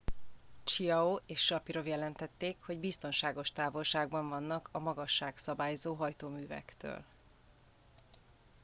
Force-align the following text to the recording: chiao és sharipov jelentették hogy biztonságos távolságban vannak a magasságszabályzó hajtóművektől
chiao 0.63 1.19
és 1.27 1.45
sharipov 1.45 1.87
jelentették 1.87 2.57
hogy 2.65 2.79
biztonságos 2.79 3.51
távolságban 3.51 4.29
vannak 4.29 4.69
a 4.71 4.79
magasságszabályzó 4.79 5.93
hajtóművektől 5.93 7.03